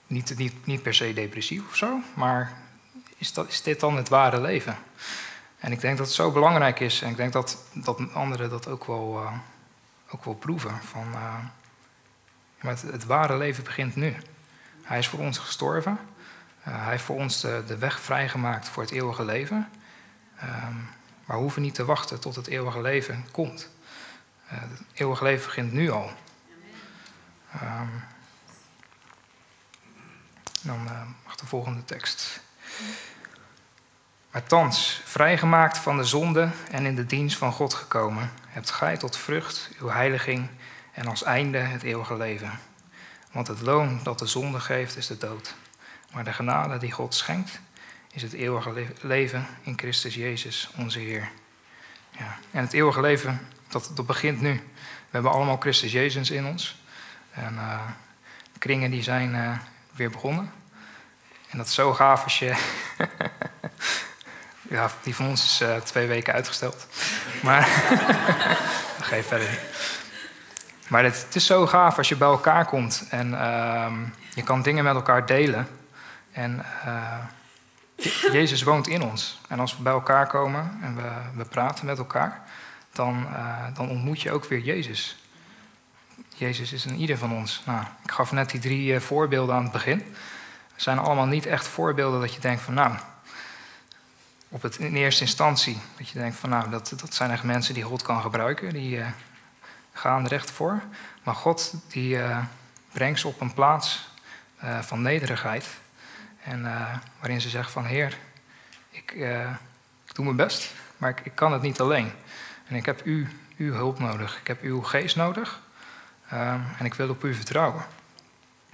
niet, 0.06 0.38
niet, 0.38 0.66
niet 0.66 0.82
per 0.82 0.94
se 0.94 1.12
depressief 1.12 1.68
of 1.68 1.76
zo, 1.76 2.00
maar 2.14 2.52
is, 3.16 3.32
dat, 3.32 3.49
is 3.49 3.62
dit 3.62 3.80
dan 3.80 3.96
het 3.96 4.08
ware 4.08 4.40
leven? 4.40 4.76
En 5.58 5.73
ik 5.73 5.80
denk 5.80 5.96
dat 5.96 6.06
het 6.06 6.14
zo 6.14 6.30
belangrijk 6.30 6.80
is 6.80 7.02
en 7.02 7.11
ik 7.11 7.16
denk 7.16 7.32
dat, 7.32 7.64
dat 7.73 8.12
anderen 8.12 8.50
dat 8.50 8.68
ook 8.68 8.84
wel, 8.84 9.23
uh, 9.23 9.32
ook 10.11 10.25
wel 10.25 10.34
proeven. 10.34 10.82
Van, 10.82 11.06
uh, 12.64 12.71
het, 12.71 13.04
ware 13.04 13.37
leven 13.37 13.64
begint 13.64 13.97
nu. 13.97 14.16
Hij 14.83 14.99
is 14.99 15.09
voor 15.09 15.18
ons 15.18 15.38
gestorven. 15.38 15.99
Uh, 16.68 16.83
hij 16.83 16.90
heeft 16.90 17.04
voor 17.04 17.16
ons 17.16 17.40
de, 17.40 17.76
weg 17.78 18.00
vrijgemaakt 18.00 18.68
voor 18.68 18.83
het 18.83 18.92
eeuwige 18.92 19.25
leven. 19.25 19.68
Um, 20.42 20.88
maar 21.25 21.37
we 21.37 21.42
hoeven 21.42 21.62
niet 21.62 21.75
te 21.75 21.85
wachten 21.85 22.21
tot 22.21 22.37
het 22.37 22.47
eeuwige 22.47 22.80
leven 22.80 23.26
komt. 23.30 23.71
het 24.44 24.83
eeuwige 24.92 25.25
leven 25.25 25.47
begint 25.47 25.73
nu 25.73 25.90
al. 25.90 26.11
Um, 27.62 28.02
dan 30.62 30.88
mag 31.25 31.37
de 31.37 31.47
volgende 31.47 31.85
tekst. 31.85 32.40
Maar 34.30 34.44
thans, 34.44 35.00
vrijgemaakt 35.04 35.78
van 35.78 35.97
de 35.97 36.04
zonde 36.04 36.49
en 36.71 36.87
in 36.87 36.94
de 36.94 37.06
dienst 37.06 37.37
van 37.37 37.52
God 37.52 37.75
gekomen, 37.75 38.33
hebt 38.47 38.71
gij 38.71 38.97
tot 38.97 39.16
vrucht 39.16 39.71
uw 39.78 39.88
heiliging 39.88 40.49
en 40.94 41.06
als 41.06 41.22
einde 41.22 41.58
het 41.58 41.82
eeuwige 41.82 42.16
leven. 42.16 42.58
Want 43.32 43.46
het 43.46 43.60
loon 43.60 44.00
dat 44.02 44.18
de 44.18 44.26
zonde 44.26 44.60
geeft 44.60 44.96
is 44.96 45.06
de 45.06 45.18
dood. 45.18 45.54
Maar 46.12 46.24
de 46.24 46.32
genade 46.32 46.78
die 46.78 46.92
God 46.92 47.14
schenkt 47.14 47.60
is 48.12 48.22
het 48.22 48.32
eeuwige 48.32 48.86
leven 49.00 49.46
in 49.62 49.78
Christus 49.78 50.14
Jezus, 50.14 50.70
onze 50.76 50.98
Heer. 50.98 51.30
Ja. 52.10 52.38
En 52.50 52.60
het 52.60 52.72
eeuwige 52.72 53.00
leven, 53.00 53.48
dat, 53.68 53.90
dat 53.94 54.06
begint 54.06 54.40
nu. 54.40 54.52
We 54.52 55.10
hebben 55.10 55.32
allemaal 55.32 55.56
Christus 55.56 55.92
Jezus 55.92 56.30
in 56.30 56.46
ons. 56.46 56.82
En 57.30 57.54
uh, 57.54 57.80
kringen 58.58 58.90
die 58.90 59.02
zijn 59.02 59.34
uh, 59.34 59.58
weer 59.92 60.10
begonnen. 60.10 60.52
En 61.50 61.58
dat 61.58 61.66
is 61.66 61.74
zo 61.74 61.92
gaaf 61.92 62.24
als 62.24 62.38
je 62.38 62.54
Ja, 64.68 64.90
die 65.02 65.14
van 65.14 65.26
ons 65.26 65.44
is 65.44 65.68
uh, 65.68 65.76
twee 65.76 66.06
weken 66.06 66.32
uitgesteld. 66.32 66.86
Maar 67.42 67.68
dat 68.98 69.06
geeft 69.06 69.28
verder. 69.28 69.58
Maar 70.88 71.05
het, 71.05 71.26
is 71.33 71.47
zo 71.47 71.67
gaaf 71.67 71.99
als 71.99 72.09
je 72.09 72.17
bij 72.17 72.29
elkaar 72.29 72.67
komt 72.67 73.07
en 73.11 73.31
uh, 73.31 73.93
je 74.35 74.43
kan 74.43 74.62
dingen 74.62 74.85
met 74.85 74.95
elkaar 74.95 75.26
delen. 75.26 75.69
En 76.33 76.64
uh, 76.87 77.19
Jezus 78.33 78.62
woont 78.62 78.87
in 78.87 79.03
ons. 79.03 79.41
En 79.49 79.61
als 79.61 79.76
we 79.76 79.83
bij 79.83 79.93
elkaar 79.93 80.26
komen 80.26 80.79
en 80.83 80.97
we, 80.97 81.11
we 81.35 81.45
praten 81.45 81.87
met 81.87 81.99
elkaar, 81.99 82.43
dan, 82.93 83.26
uh, 83.33 83.64
dan 83.75 83.88
ontmoet 83.88 84.21
je 84.21 84.33
ook 84.33 84.45
weer 84.45 84.61
Jezus. 84.61 85.17
Jezus 86.37 86.73
is 86.73 86.87
in 86.87 86.97
ieder 86.97 87.19
van 87.19 87.33
ons. 87.33 87.62
Nou, 87.67 87.85
ik 88.03 88.11
gaf 88.11 88.33
net 88.33 88.50
die 88.50 88.61
drie 88.61 89.00
voorbeelden 89.00 89.55
aan 89.55 89.62
het 89.62 89.73
begin. 89.73 89.99
Het 90.73 90.83
zijn 90.83 90.99
allemaal 90.99 91.26
niet 91.26 91.47
echt 91.47 91.67
voorbeelden 91.67 92.21
dat 92.21 92.35
je 92.35 92.41
denkt 92.41 92.62
van 92.62 92.75
nou, 92.75 92.95
op 94.49 94.62
het, 94.62 94.79
in 94.79 94.95
eerste 94.95 95.23
instantie. 95.23 95.79
Dat 95.97 96.09
je 96.09 96.19
denkt 96.19 96.37
van 96.37 96.50
nou, 96.50 96.71
dat, 96.71 96.93
dat 96.97 97.14
zijn 97.14 97.31
echt 97.31 97.43
mensen 97.43 97.75
die 97.75 97.83
God 97.83 98.03
kan 98.03 98.21
gebruiken. 98.21 98.73
Die 98.73 99.00
gaan 99.94 100.26
recht 100.26 100.50
voor. 100.50 100.82
Maar 101.22 101.34
God 101.34 101.74
die 101.88 102.16
uh, 102.16 102.38
brengt 102.92 103.20
ze 103.20 103.28
op 103.28 103.40
een 103.40 103.54
plaats 103.54 104.08
uh, 104.64 104.78
van 104.80 105.02
nederigheid. 105.02 105.66
En 106.42 106.62
waarin 107.18 107.40
ze 107.40 107.48
zeggen 107.48 107.72
van 107.72 107.84
Heer, 107.84 108.18
ik, 108.90 109.12
ik 110.06 110.14
doe 110.14 110.24
mijn 110.24 110.36
best, 110.36 110.72
maar 110.96 111.10
ik, 111.10 111.20
ik, 111.20 111.34
kan 111.34 111.52
het 111.52 111.62
niet 111.62 111.80
alleen. 111.80 112.12
En 112.66 112.76
ik 112.76 112.86
heb 112.86 113.06
u, 113.06 113.28
uw 113.56 113.72
hulp 113.72 113.98
nodig. 113.98 114.38
Ik 114.40 114.46
heb 114.46 114.62
uw 114.62 114.82
geest 114.82 115.16
nodig. 115.16 115.60
En 116.78 116.84
ik 116.84 116.94
wil 116.94 117.08
op 117.08 117.24
u 117.24 117.34
vertrouwen. 117.34 117.84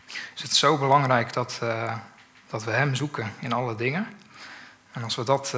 Dus 0.07 0.43
het 0.43 0.51
is 0.51 0.59
zo 0.59 0.79
belangrijk 0.79 1.33
dat, 1.33 1.61
dat 2.49 2.65
we 2.65 2.71
Hem 2.71 2.95
zoeken 2.95 3.33
in 3.39 3.53
alle 3.53 3.75
dingen. 3.75 4.07
En 4.93 5.03
als 5.03 5.17
we 5.17 5.25
dat 5.25 5.57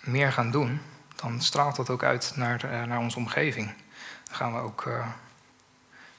meer 0.00 0.32
gaan 0.32 0.50
doen, 0.50 0.80
dan 1.16 1.42
straalt 1.42 1.76
dat 1.76 1.90
ook 1.90 2.02
uit 2.02 2.32
naar, 2.36 2.86
naar 2.86 2.98
onze 2.98 3.16
omgeving. 3.16 3.74
Gaan 4.32 4.54
we 4.54 4.60
ook 4.60 4.84
uh, 4.84 5.06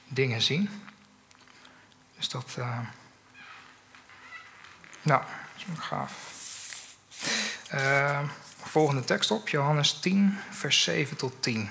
dingen 0.08 0.42
zien. 0.42 0.82
Dus 2.16 2.28
dat. 2.28 2.56
nou, 5.02 5.22
dat 5.22 5.76
is 5.76 5.78
gaaf. 5.78 6.32
volgende 8.62 9.04
tekst 9.04 9.30
op, 9.30 9.48
Johannes 9.48 10.00
10, 10.00 10.38
vers 10.50 10.82
7 10.82 11.16
tot 11.16 11.42
10. 11.42 11.70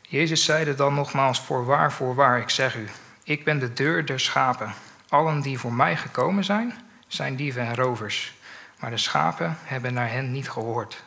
Jezus 0.00 0.44
zeide 0.44 0.74
dan 0.74 0.94
nogmaals: 0.94 1.40
Voorwaar, 1.40 1.92
voorwaar, 1.92 2.38
ik 2.38 2.50
zeg 2.50 2.76
u, 2.76 2.88
ik 3.22 3.44
ben 3.44 3.58
de 3.58 3.72
deur 3.72 4.06
der 4.06 4.20
schapen. 4.20 4.74
Allen 5.08 5.40
die 5.40 5.58
voor 5.58 5.72
mij 5.72 5.96
gekomen 5.96 6.44
zijn, 6.44 6.74
zijn 7.06 7.36
dieven 7.36 7.62
en 7.62 7.74
rovers. 7.74 8.36
Maar 8.78 8.90
de 8.90 8.96
schapen 8.96 9.56
hebben 9.62 9.94
naar 9.94 10.10
hen 10.10 10.32
niet 10.32 10.50
gehoord. 10.50 11.02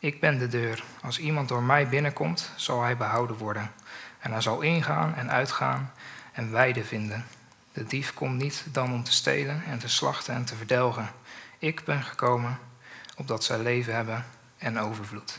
Ik 0.00 0.20
ben 0.20 0.38
de 0.38 0.48
deur. 0.48 0.84
Als 1.02 1.18
iemand 1.18 1.48
door 1.48 1.62
mij 1.62 1.88
binnenkomt, 1.88 2.52
zal 2.56 2.82
hij 2.82 2.96
behouden 2.96 3.36
worden. 3.36 3.72
En 4.18 4.32
hij 4.32 4.40
zal 4.40 4.60
ingaan 4.60 5.14
en 5.14 5.30
uitgaan 5.30 5.92
en 6.32 6.50
weide 6.50 6.84
vinden. 6.84 7.26
De 7.72 7.84
dief 7.84 8.14
komt 8.14 8.36
niet 8.36 8.64
dan 8.72 8.92
om 8.92 9.04
te 9.04 9.12
stelen 9.12 9.64
en 9.64 9.78
te 9.78 9.88
slachten 9.88 10.34
en 10.34 10.44
te 10.44 10.56
verdelgen. 10.56 11.10
Ik 11.58 11.84
ben 11.84 12.02
gekomen 12.02 12.58
opdat 13.16 13.44
zij 13.44 13.58
leven 13.58 13.94
hebben 13.94 14.26
en 14.58 14.78
overvloed. 14.78 15.38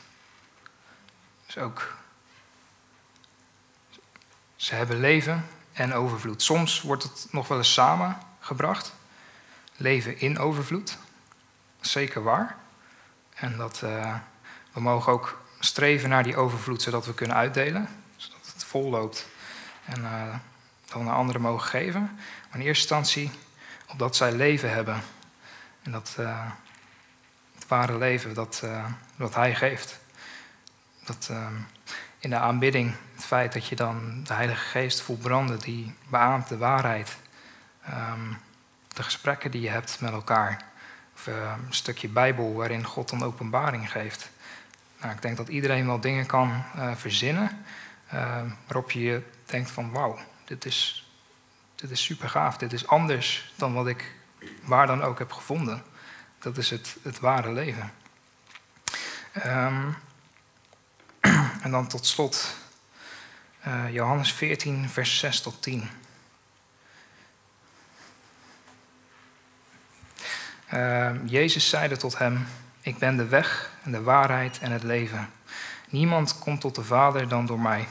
Dus 1.45 1.57
ook. 1.57 1.97
Ze 4.55 4.75
hebben 4.75 4.99
leven 4.99 5.47
en 5.73 5.93
overvloed. 5.93 6.41
Soms 6.41 6.81
wordt 6.81 7.03
het 7.03 7.27
nog 7.31 7.47
wel 7.47 7.57
eens 7.57 7.73
samengebracht. 7.73 8.93
Leven 9.75 10.19
in 10.19 10.39
overvloed. 10.39 10.97
Zeker 11.79 12.23
waar. 12.23 12.57
En 13.33 13.57
dat 13.57 13.81
uh, 13.83 14.15
we 14.73 14.81
mogen 14.81 15.11
ook 15.11 15.41
streven 15.59 16.09
naar 16.09 16.23
die 16.23 16.35
overvloed 16.35 16.81
zodat 16.81 17.05
we 17.05 17.13
kunnen 17.13 17.37
uitdelen. 17.37 17.87
Zodat 18.15 18.51
het 18.53 18.63
vol 18.63 18.89
loopt. 18.89 19.27
En 19.85 20.01
uh, 20.01 20.35
dan 20.85 21.05
naar 21.05 21.15
anderen 21.15 21.41
mogen 21.41 21.67
geven. 21.67 22.01
Maar 22.49 22.59
in 22.59 22.65
eerste 22.65 22.95
instantie 22.95 23.31
opdat 23.87 24.15
zij 24.15 24.31
leven 24.31 24.73
hebben. 24.73 25.01
En 25.81 25.91
dat 25.91 26.15
uh, 26.19 26.51
het 27.55 27.67
ware 27.67 27.97
leven 27.97 28.33
dat, 28.33 28.63
dat 29.15 29.35
Hij 29.35 29.55
geeft. 29.55 29.99
Dat 31.05 31.31
in 32.19 32.29
de 32.29 32.35
aanbidding 32.35 32.93
het 33.15 33.25
feit 33.25 33.53
dat 33.53 33.67
je 33.67 33.75
dan 33.75 34.23
de 34.23 34.33
Heilige 34.33 34.65
Geest 34.65 35.01
voelt 35.01 35.21
branden, 35.21 35.59
die 35.59 35.95
beaamt 36.09 36.47
de 36.47 36.57
waarheid. 36.57 37.17
Um, 37.89 38.37
de 38.87 39.03
gesprekken 39.03 39.51
die 39.51 39.61
je 39.61 39.69
hebt 39.69 40.01
met 40.01 40.11
elkaar. 40.11 40.63
Of 41.15 41.27
een 41.27 41.73
stukje 41.73 42.07
Bijbel 42.07 42.53
waarin 42.53 42.85
God 42.85 43.09
dan 43.09 43.23
openbaring 43.23 43.91
geeft. 43.91 44.29
Nou, 45.01 45.13
ik 45.13 45.21
denk 45.21 45.37
dat 45.37 45.47
iedereen 45.47 45.85
wel 45.85 45.99
dingen 45.99 46.25
kan 46.25 46.63
uh, 46.75 46.95
verzinnen 46.95 47.65
uh, 48.13 48.41
waarop 48.65 48.91
je 48.91 49.21
denkt 49.45 49.71
van 49.71 49.91
wauw, 49.91 50.19
dit 50.45 50.65
is, 50.65 51.09
dit 51.75 51.91
is 51.91 52.03
super 52.03 52.29
gaaf. 52.29 52.57
Dit 52.57 52.73
is 52.73 52.87
anders 52.87 53.53
dan 53.55 53.73
wat 53.73 53.87
ik 53.87 54.15
waar 54.63 54.87
dan 54.87 55.01
ook 55.01 55.19
heb 55.19 55.31
gevonden. 55.31 55.83
Dat 56.39 56.57
is 56.57 56.69
het, 56.69 56.97
het 57.01 57.19
ware 57.19 57.51
leven. 57.51 57.91
Um, 59.45 59.95
en 61.63 61.71
dan 61.71 61.87
tot 61.87 62.05
slot 62.05 62.55
uh, 63.67 63.93
Johannes 63.93 64.33
14, 64.33 64.89
vers 64.89 65.19
6 65.19 65.41
tot 65.41 65.61
10. 65.61 65.89
Uh, 70.73 71.05
ehm, 71.07 71.25
Jezus 71.25 71.69
zeide 71.69 71.97
tot 71.97 72.17
hem: 72.17 72.47
Ik 72.81 72.97
ben 72.97 73.17
de 73.17 73.27
weg 73.27 73.71
en 73.83 73.91
de 73.91 74.01
waarheid 74.01 74.59
en 74.59 74.71
het 74.71 74.83
leven. 74.83 75.29
Niemand 75.89 76.39
komt 76.39 76.61
tot 76.61 76.75
de 76.75 76.83
Vader 76.83 77.27
dan 77.27 77.45
door 77.45 77.59
mij. 77.59 77.87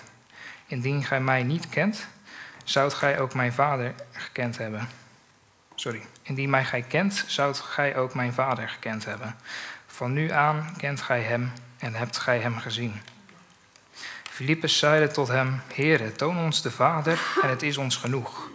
Indien 0.66 1.04
gij 1.04 1.20
mij 1.20 1.42
niet 1.42 1.68
kent, 1.68 2.06
zoudt 2.64 2.94
gij 2.94 3.20
ook 3.20 3.34
mijn 3.34 3.52
Vader 3.52 3.94
gekend 4.12 4.58
hebben. 4.58 4.88
Sorry. 5.74 6.02
Indien 6.22 6.50
mij 6.50 6.64
gij 6.64 6.82
kent, 6.82 7.24
zoudt 7.26 7.60
gij 7.60 7.96
ook 7.96 8.14
mijn 8.14 8.32
Vader 8.32 8.68
gekend 8.68 9.04
hebben. 9.04 9.36
Van 9.86 10.12
nu 10.12 10.30
aan 10.30 10.74
kent 10.76 11.00
gij 11.00 11.22
hem 11.22 11.52
en 11.78 11.94
hebt 11.94 12.18
gij 12.18 12.38
hem 12.38 12.58
gezien. 12.58 13.00
Filippus 14.30 14.78
zeide 14.78 15.08
tot 15.08 15.28
hem, 15.28 15.60
Heere, 15.74 16.12
toon 16.12 16.38
ons 16.38 16.62
de 16.62 16.70
Vader 16.70 17.20
en 17.42 17.48
het 17.48 17.62
is 17.62 17.76
ons 17.76 17.96
genoeg. 17.96 18.48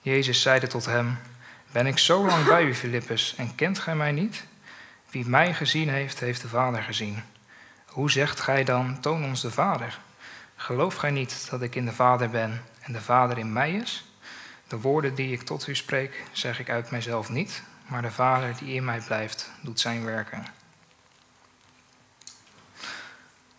Jezus 0.00 0.42
zeide 0.42 0.66
tot 0.66 0.84
hem, 0.84 1.18
Ben 1.72 1.86
ik 1.86 1.98
zo 1.98 2.26
lang 2.26 2.46
bij 2.46 2.64
u, 2.64 2.74
Filippus, 2.74 3.34
en 3.36 3.54
kent 3.54 3.78
gij 3.78 3.96
mij 3.96 4.12
niet? 4.12 4.44
Wie 5.14 5.28
mij 5.28 5.54
gezien 5.54 5.88
heeft, 5.88 6.20
heeft 6.20 6.40
de 6.40 6.48
Vader 6.48 6.82
gezien. 6.82 7.22
Hoe 7.86 8.10
zegt 8.10 8.40
gij 8.40 8.64
dan, 8.64 9.00
toon 9.00 9.24
ons 9.24 9.40
de 9.40 9.50
Vader? 9.50 9.98
Gelooft 10.56 10.98
gij 10.98 11.10
niet 11.10 11.46
dat 11.50 11.62
ik 11.62 11.74
in 11.74 11.84
de 11.84 11.92
Vader 11.92 12.30
ben 12.30 12.62
en 12.80 12.92
de 12.92 13.00
Vader 13.00 13.38
in 13.38 13.52
mij 13.52 13.72
is? 13.72 14.04
De 14.68 14.80
woorden 14.80 15.14
die 15.14 15.32
ik 15.32 15.42
tot 15.42 15.66
u 15.66 15.74
spreek, 15.74 16.22
zeg 16.32 16.58
ik 16.60 16.70
uit 16.70 16.90
mijzelf 16.90 17.28
niet, 17.28 17.62
maar 17.86 18.02
de 18.02 18.10
Vader 18.10 18.56
die 18.56 18.74
in 18.74 18.84
mij 18.84 19.00
blijft, 19.00 19.50
doet 19.60 19.80
zijn 19.80 20.04
werken. 20.04 20.46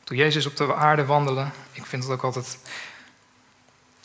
Toen 0.03 0.17
Jezus 0.17 0.45
op 0.45 0.55
de 0.55 0.75
aarde 0.75 1.05
wandelde, 1.05 1.47
ik 1.71 1.85
vind 1.85 2.03
het 2.03 2.12
ook 2.12 2.24
altijd. 2.24 2.57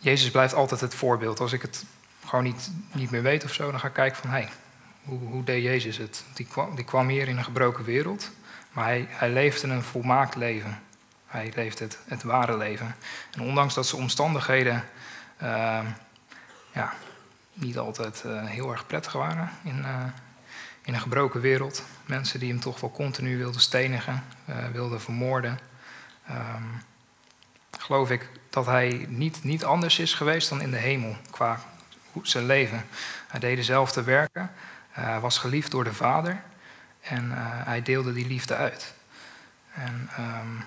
Jezus 0.00 0.30
blijft 0.30 0.54
altijd 0.54 0.80
het 0.80 0.94
voorbeeld. 0.94 1.40
Als 1.40 1.52
ik 1.52 1.62
het 1.62 1.84
gewoon 2.26 2.44
niet, 2.44 2.70
niet 2.92 3.10
meer 3.10 3.22
weet 3.22 3.44
of 3.44 3.52
zo, 3.52 3.70
dan 3.70 3.80
ga 3.80 3.86
ik 3.86 3.92
kijken 3.92 4.20
van 4.20 4.30
hé, 4.30 4.36
hey, 4.36 4.50
hoe, 5.10 5.28
hoe 5.28 5.44
deed 5.44 5.62
Jezus 5.62 5.96
het? 5.96 6.24
Die 6.34 6.46
kwam, 6.46 6.74
die 6.74 6.84
kwam 6.84 7.08
hier 7.08 7.28
in 7.28 7.36
een 7.36 7.44
gebroken 7.44 7.84
wereld, 7.84 8.30
maar 8.72 8.84
hij, 8.84 9.06
hij 9.08 9.30
leefde 9.30 9.68
een 9.68 9.82
volmaakt 9.82 10.34
leven. 10.34 10.82
Hij 11.26 11.52
leefde 11.54 11.84
het, 11.84 11.98
het 12.04 12.22
ware 12.22 12.56
leven. 12.56 12.94
En 13.30 13.40
ondanks 13.40 13.74
dat 13.74 13.86
zijn 13.86 14.02
omstandigheden 14.02 14.84
uh, 15.42 15.80
ja, 16.72 16.94
niet 17.52 17.78
altijd 17.78 18.22
uh, 18.26 18.44
heel 18.44 18.70
erg 18.70 18.86
prettig 18.86 19.12
waren 19.12 19.50
in, 19.64 19.78
uh, 19.78 20.04
in 20.84 20.94
een 20.94 21.00
gebroken 21.00 21.40
wereld. 21.40 21.84
Mensen 22.06 22.40
die 22.40 22.50
hem 22.50 22.60
toch 22.60 22.80
wel 22.80 22.90
continu 22.90 23.38
wilden 23.38 23.60
stenigen, 23.60 24.24
wilden 24.72 25.00
vermoorden. 25.00 25.58
Um, 26.30 26.82
geloof 27.78 28.10
ik 28.10 28.28
dat 28.50 28.66
hij 28.66 29.06
niet, 29.08 29.44
niet 29.44 29.64
anders 29.64 29.98
is 29.98 30.14
geweest 30.14 30.48
dan 30.48 30.60
in 30.60 30.70
de 30.70 30.76
hemel 30.76 31.16
qua 31.30 31.60
zijn 32.22 32.46
leven. 32.46 32.86
Hij 33.28 33.40
deed 33.40 33.56
dezelfde 33.56 34.02
werken, 34.02 34.50
hij 34.90 35.20
was 35.20 35.38
geliefd 35.38 35.70
door 35.70 35.84
de 35.84 35.94
Vader 35.94 36.42
en 37.00 37.30
hij 37.64 37.82
deelde 37.82 38.12
die 38.12 38.26
liefde 38.26 38.54
uit. 38.56 38.94
En 39.72 40.10
um, 40.18 40.64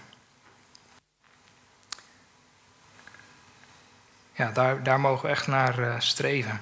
ja, 4.33 4.51
daar, 4.51 4.83
daar 4.83 4.99
mogen 4.99 5.25
we 5.25 5.31
echt 5.31 5.47
naar 5.47 5.79
uh, 5.79 5.99
streven. 5.99 6.61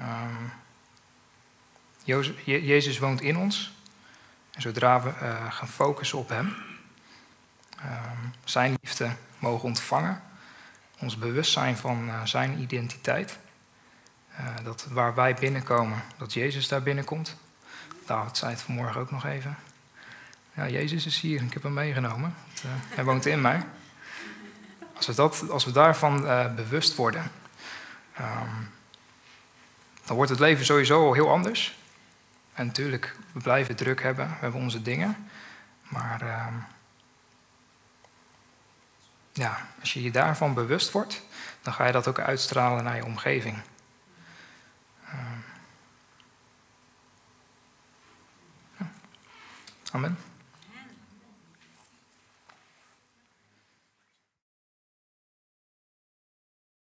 Um, 0.00 0.52
Jezus 2.44 2.98
woont 2.98 3.20
in 3.20 3.38
ons. 3.38 3.74
En 4.50 4.62
zodra 4.62 5.02
we 5.02 5.12
gaan 5.50 5.68
focussen 5.68 6.18
op 6.18 6.28
Hem, 6.28 6.46
um, 7.84 8.32
Zijn 8.44 8.76
liefde 8.82 9.10
mogen 9.38 9.64
ontvangen, 9.64 10.22
ons 10.98 11.18
bewustzijn 11.18 11.76
van 11.76 12.10
Zijn 12.24 12.60
identiteit, 12.60 13.38
dat 14.62 14.86
waar 14.90 15.14
wij 15.14 15.34
binnenkomen, 15.34 16.02
dat 16.16 16.32
Jezus 16.32 16.68
daar 16.68 16.82
binnenkomt. 16.82 17.36
David 18.06 18.36
zei 18.36 18.50
het 18.50 18.60
vanmorgen 18.60 19.00
ook 19.00 19.10
nog 19.10 19.24
even. 19.24 19.56
Ja, 20.54 20.68
Jezus 20.68 21.06
is 21.06 21.20
hier, 21.20 21.42
ik 21.42 21.52
heb 21.52 21.62
hem 21.62 21.72
meegenomen. 21.72 22.34
hij 22.66 23.04
woont 23.04 23.26
in 23.26 23.40
mij. 23.40 23.62
Als 24.96 25.06
we, 25.06 25.14
dat, 25.14 25.50
als 25.50 25.64
we 25.64 25.72
daarvan 25.72 26.24
uh, 26.24 26.54
bewust 26.54 26.94
worden, 26.94 27.30
um, 28.20 28.70
dan 30.04 30.16
wordt 30.16 30.30
het 30.30 30.40
leven 30.40 30.64
sowieso 30.64 31.12
heel 31.12 31.30
anders. 31.30 31.78
En 32.52 32.66
natuurlijk, 32.66 33.16
we 33.32 33.40
blijven 33.40 33.76
druk 33.76 34.02
hebben, 34.02 34.26
we 34.28 34.34
hebben 34.40 34.60
onze 34.60 34.82
dingen. 34.82 35.28
Maar 35.82 36.22
uh, 36.22 36.46
ja, 39.32 39.66
als 39.80 39.92
je 39.92 40.02
je 40.02 40.10
daarvan 40.10 40.54
bewust 40.54 40.90
wordt, 40.90 41.22
dan 41.62 41.72
ga 41.72 41.86
je 41.86 41.92
dat 41.92 42.08
ook 42.08 42.18
uitstralen 42.18 42.84
naar 42.84 42.96
je 42.96 43.04
omgeving. 43.04 43.56
Amen. 49.94 50.16